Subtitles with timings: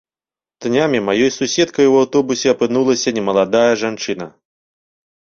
[0.65, 4.27] Днямі маёй суседкай у аўтобусе апынулася немаладая жанчына.